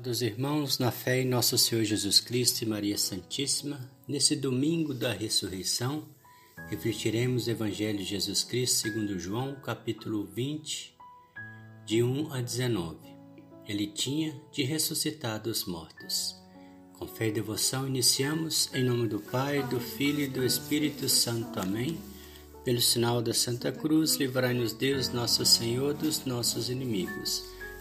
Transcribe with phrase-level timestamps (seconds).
[0.00, 5.12] Amados irmãos, na fé em nosso Senhor Jesus Cristo e Maria Santíssima, nesse domingo da
[5.12, 6.08] ressurreição,
[6.70, 10.96] refletiremos o Evangelho de Jesus Cristo segundo João, capítulo 20,
[11.84, 12.96] de 1 a 19.
[13.68, 16.34] Ele tinha de ressuscitar dos mortos.
[16.98, 21.60] Com fé e devoção iniciamos em nome do Pai, do Filho e do Espírito Santo.
[21.60, 22.00] Amém.
[22.64, 27.59] Pelo sinal da Santa Cruz, livrai-nos Deus, nosso Senhor, dos nossos inimigos.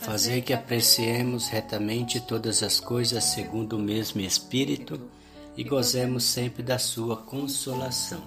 [0.00, 4.98] Fazer que apreciemos retamente todas as coisas segundo o mesmo Espírito
[5.56, 8.22] e gozemos sempre da Sua consolação.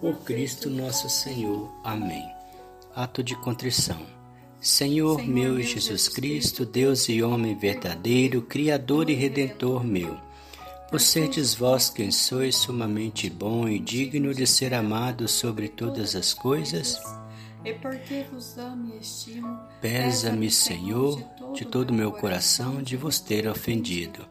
[0.00, 1.70] Por Cristo nosso Senhor.
[1.84, 2.28] Amém.
[2.94, 4.04] Ato de contrição.
[4.60, 10.18] Senhor, meu Jesus Cristo, Deus e homem verdadeiro, Criador e Redentor meu,
[10.90, 16.34] por serdes vós quem sois sumamente bom e digno de ser amado sobre todas as
[16.34, 17.00] coisas,
[17.66, 21.20] e porque vos amo e estimo, pesa-me, Senhor,
[21.52, 24.24] de todo o meu coração de vos ter ofendido.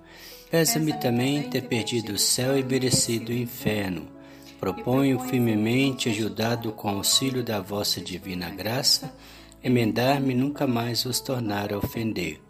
[0.50, 4.08] Pesa-me também ter perdido o céu e merecido o inferno.
[4.58, 9.14] Proponho firmemente, ajudado com o auxílio da vossa divina graça,
[9.62, 12.42] emendar-me nunca mais vos tornar a ofender.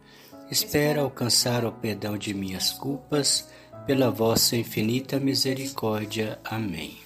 [0.52, 3.50] Espero alcançar o perdão de minhas culpas,
[3.88, 6.40] pela vossa infinita misericórdia.
[6.44, 7.05] Amém.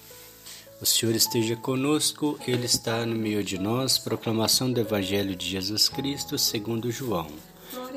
[0.80, 3.98] O Senhor esteja conosco, Ele está no meio de nós.
[3.98, 7.26] Proclamação do Evangelho de Jesus Cristo, segundo João.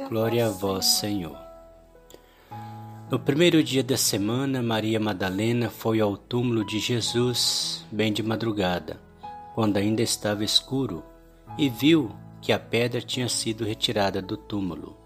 [0.09, 1.37] Glória a vós, Senhor.
[3.09, 8.99] No primeiro dia da semana, Maria Madalena foi ao túmulo de Jesus, bem de madrugada,
[9.55, 11.01] quando ainda estava escuro,
[11.57, 12.11] e viu
[12.41, 14.97] que a pedra tinha sido retirada do túmulo.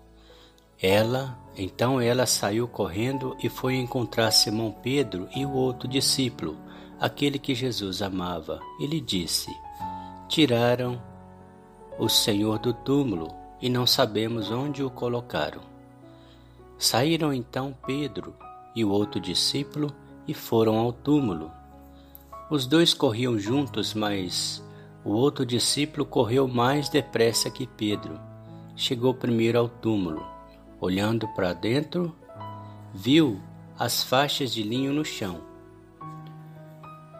[0.81, 6.57] Ela, então ela saiu correndo e foi encontrar Simão Pedro e o outro discípulo
[6.99, 9.55] aquele que Jesus amava, e lhe disse:
[10.27, 11.01] Tiraram
[11.97, 13.27] o Senhor do túmulo
[13.61, 15.61] e não sabemos onde o colocaram.
[16.77, 18.35] Saíram então Pedro
[18.75, 19.91] e o outro discípulo
[20.27, 21.51] e foram ao túmulo.
[22.49, 24.63] Os dois corriam juntos, mas
[25.03, 28.19] o outro discípulo correu mais depressa que Pedro.
[28.75, 30.23] Chegou primeiro ao túmulo.
[30.79, 32.15] Olhando para dentro,
[32.93, 33.41] viu
[33.77, 35.46] as faixas de linho no chão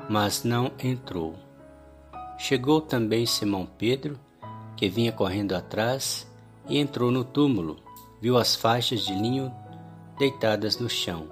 [0.09, 1.35] mas não entrou.
[2.38, 4.19] Chegou também Simão Pedro,
[4.75, 6.28] que vinha correndo atrás,
[6.68, 7.78] e entrou no túmulo,
[8.22, 9.53] viu as faixas de linho
[10.17, 11.28] deitadas no chão,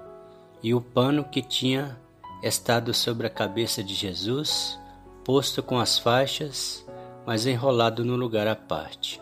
[0.62, 1.98] e o pano que tinha
[2.42, 4.78] estado sobre a cabeça de Jesus,
[5.24, 6.84] posto com as faixas,
[7.26, 9.20] mas enrolado no lugar à parte.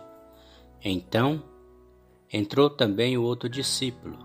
[0.82, 1.42] Então
[2.32, 4.18] entrou também o outro discípulo,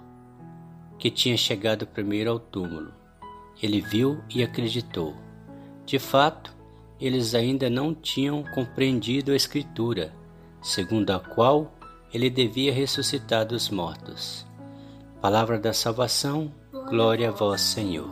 [0.98, 2.99] que tinha chegado primeiro ao túmulo
[3.62, 5.16] ele viu e acreditou.
[5.86, 6.56] De fato,
[7.00, 10.14] eles ainda não tinham compreendido a Escritura,
[10.62, 11.74] segundo a qual
[12.14, 14.46] ele devia ressuscitar dos mortos.
[15.22, 16.52] Palavra da salvação,
[16.90, 18.10] glória a vós, Senhor.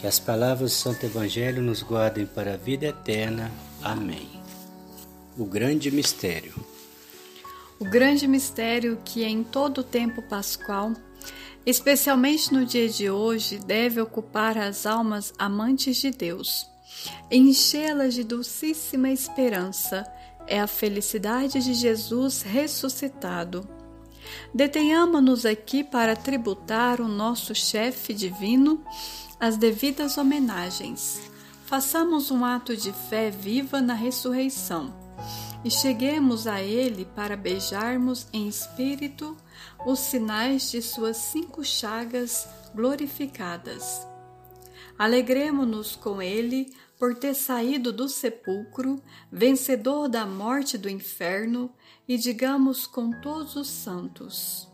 [0.00, 3.50] Que as palavras do Santo Evangelho nos guardem para a vida eterna.
[3.82, 4.28] Amém.
[5.36, 6.54] O grande mistério.
[7.78, 10.92] O grande mistério que em todo o tempo pascual
[11.66, 16.70] especialmente no dia de hoje, deve ocupar as almas amantes de Deus.
[17.30, 20.06] Enchê-las de dulcíssima esperança
[20.46, 23.68] é a felicidade de Jesus ressuscitado.
[24.54, 28.82] Detenhamo-nos aqui para tributar o nosso chefe divino
[29.38, 31.20] as devidas homenagens.
[31.66, 35.05] Façamos um ato de fé viva na ressurreição
[35.66, 39.36] e cheguemos a Ele para beijarmos em espírito
[39.84, 44.06] os sinais de suas cinco chagas glorificadas.
[44.96, 51.74] Alegremo-nos com Ele por ter saído do sepulcro, vencedor da morte do inferno,
[52.06, 54.68] e digamos com todos os santos: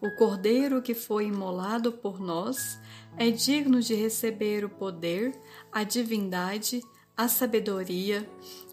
[0.00, 2.78] O Cordeiro que foi imolado por nós
[3.18, 5.38] é digno de receber o poder,
[5.70, 6.80] a divindade,
[7.16, 8.28] a sabedoria,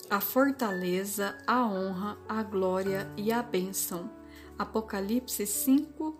[0.10, 4.10] a fortaleza, a honra, a glória e a bênção.
[4.58, 6.18] Apocalipse 5,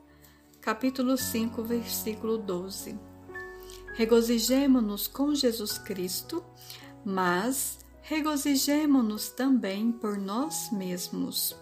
[0.62, 3.00] capítulo 5, versículo 12.
[3.96, 6.44] Regozijemo-nos com Jesus Cristo,
[7.06, 11.56] mas regozijemo-nos também por nós mesmos,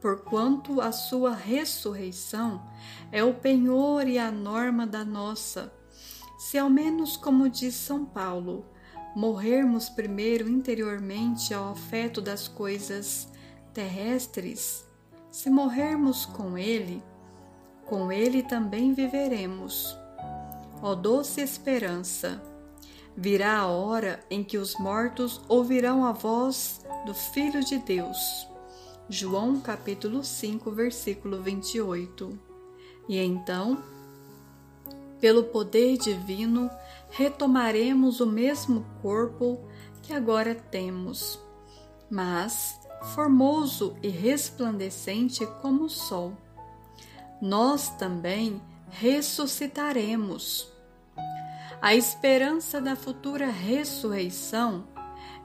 [0.00, 2.66] porquanto a sua ressurreição
[3.12, 5.72] é o penhor e a norma da nossa
[6.44, 8.66] se ao menos, como diz São Paulo,
[9.14, 13.28] morrermos primeiro interiormente ao afeto das coisas
[13.72, 14.84] terrestres,
[15.30, 17.02] se morrermos com Ele,
[17.86, 19.96] com Ele também viveremos.
[20.82, 22.42] Ó doce esperança!
[23.16, 28.48] Virá a hora em que os mortos ouvirão a voz do Filho de Deus.
[29.08, 32.36] João capítulo 5, versículo 28.
[33.08, 33.82] E então,
[35.20, 36.70] pelo poder divino,
[37.10, 39.58] retomaremos o mesmo corpo
[40.02, 41.40] que agora temos,
[42.10, 42.78] mas
[43.14, 46.32] formoso e resplandecente como o sol.
[47.40, 50.72] Nós também ressuscitaremos.
[51.80, 54.86] A esperança da futura ressurreição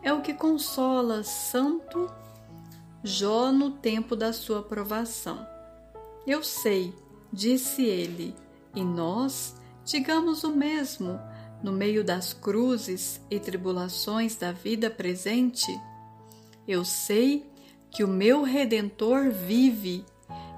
[0.01, 2.09] é o que consola Santo
[3.03, 5.47] Jó no tempo da sua provação.
[6.27, 6.93] Eu sei,
[7.31, 8.35] disse ele,
[8.75, 9.55] e nós
[9.89, 11.19] digamos o mesmo
[11.63, 15.67] no meio das cruzes e tribulações da vida presente?
[16.67, 17.51] Eu sei
[17.89, 20.05] que o meu Redentor vive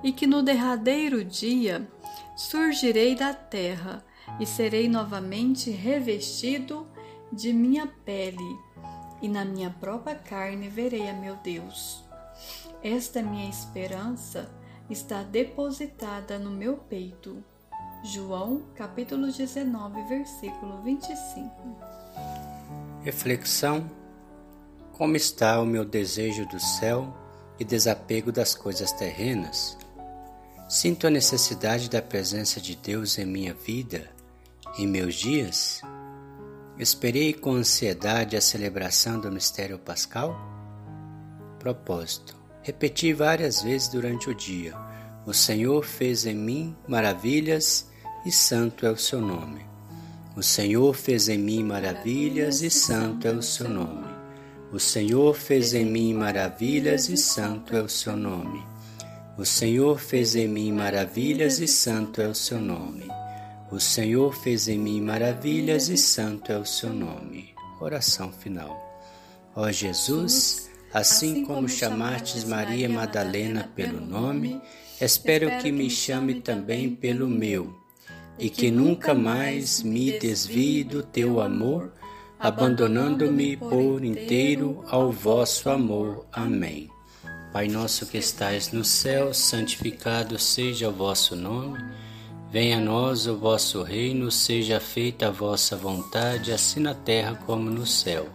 [0.03, 1.87] e que no derradeiro dia
[2.35, 4.03] surgirei da terra
[4.39, 6.87] e serei novamente revestido
[7.31, 8.59] de minha pele,
[9.21, 12.03] e na minha própria carne verei a meu Deus.
[12.83, 14.51] Esta minha esperança
[14.89, 17.41] está depositada no meu peito.
[18.03, 21.51] João capítulo 19, versículo 25.
[23.03, 23.87] Reflexão:
[24.91, 27.15] Como está o meu desejo do céu
[27.59, 29.77] e desapego das coisas terrenas?
[30.67, 34.09] Sinto a necessidade da presença de Deus em minha vida,
[34.79, 35.81] em meus dias?
[36.79, 40.35] Esperei com ansiedade a celebração do mistério pascal?
[41.59, 44.75] Propósito: Repeti várias vezes durante o dia:
[45.23, 47.90] O Senhor fez em mim maravilhas
[48.25, 49.65] e santo é o seu nome.
[50.35, 54.09] O Senhor fez em mim maravilhas e santo é o seu nome.
[54.71, 58.63] O Senhor fez em mim maravilhas e santo é o seu nome.
[59.37, 63.07] O Senhor fez em mim maravilhas e santo é o seu nome.
[63.71, 67.53] O Senhor fez em mim maravilhas e santo é o seu nome.
[67.79, 68.79] Oração final.
[69.55, 74.61] Ó Jesus, assim como chamastes Maria Madalena pelo nome,
[75.01, 77.80] espero que me chame também pelo meu
[78.37, 81.91] e que nunca mais me desvie do teu amor,
[82.39, 86.25] abandonando-me por inteiro ao vosso amor.
[86.31, 86.89] Amém.
[87.53, 91.77] Pai nosso que estais no céu, santificado seja o vosso nome.
[92.49, 97.69] Venha a nós o vosso reino, seja feita a vossa vontade, assim na terra como
[97.69, 98.27] no céu.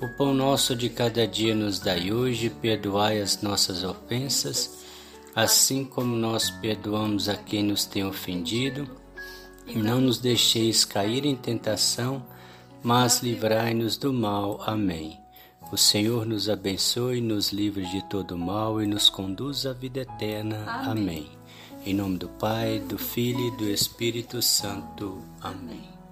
[0.00, 4.84] O pão nosso de cada dia nos dai hoje, perdoai as nossas ofensas,
[5.34, 9.03] assim como nós perdoamos a quem nos tem ofendido
[9.66, 12.24] e não nos deixeis cair em tentação,
[12.82, 14.60] mas livrai-nos do mal.
[14.66, 15.18] Amém.
[15.72, 20.64] O Senhor nos abençoe, nos livre de todo mal e nos conduz à vida eterna.
[20.66, 20.90] Amém.
[20.90, 21.30] Amém.
[21.86, 25.22] Em nome do Pai, do Filho e do Espírito Santo.
[25.40, 26.03] Amém.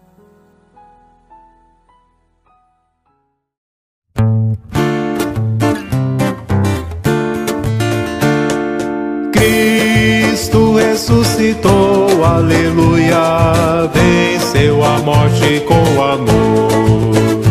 [9.43, 17.43] Cristo ressuscitou, aleluia, venceu a morte com amor.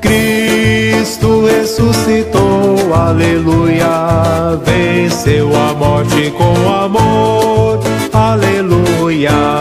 [0.00, 9.57] Cristo ressuscitou, aleluia, venceu a morte com amor, aleluia.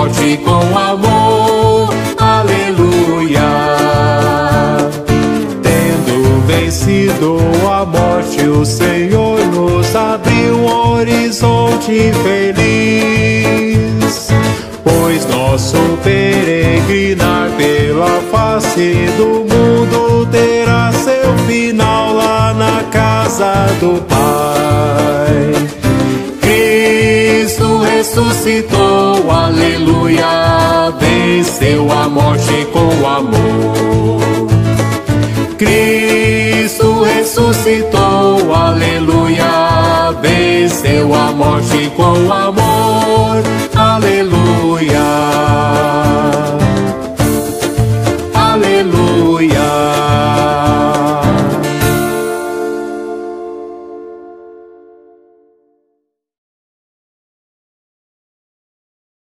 [0.00, 1.20] Morte com amor
[6.70, 7.36] vencido
[7.68, 12.60] a morte, o Senhor nos abriu um horizonte feliz.
[14.84, 25.19] Pois nosso peregrinar pela face do mundo terá seu final lá na casa do Pai.
[28.10, 34.48] Ressuscitou, aleluia, venceu a morte com amor.
[35.56, 42.59] Cristo ressuscitou, aleluia, venceu a morte com amor,